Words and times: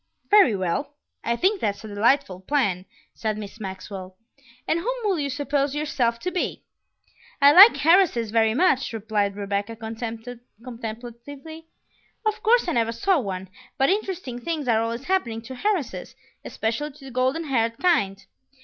"Very 0.31 0.55
well; 0.55 0.95
I 1.23 1.35
think 1.35 1.61
that's 1.61 1.83
a 1.83 1.87
delightful 1.87 2.39
plan," 2.39 2.85
said 3.13 3.37
Miss 3.37 3.59
Maxwell; 3.59 4.17
"and 4.67 4.79
whom 4.79 4.95
will 5.03 5.19
you 5.19 5.29
suppose 5.29 5.75
yourself 5.75 6.17
to 6.21 6.31
be?" 6.31 6.63
"I 7.39 7.51
like 7.51 7.85
heiresses 7.85 8.31
very 8.31 8.55
much," 8.55 8.93
replied 8.93 9.35
Rebecca 9.35 9.75
contemplatively. 9.75 11.67
"Of 12.25 12.41
course 12.41 12.67
I 12.67 12.71
never 12.71 12.91
saw 12.91 13.19
one, 13.19 13.49
but 13.77 13.89
interesting 13.91 14.39
things 14.41 14.67
are 14.67 14.81
always 14.81 15.03
happening 15.03 15.43
to 15.43 15.59
heiresses, 15.63 16.15
especially 16.43 16.93
to 16.93 17.05
the 17.05 17.11
golden 17.11 17.43
haired 17.43 17.77
kind. 17.77 18.25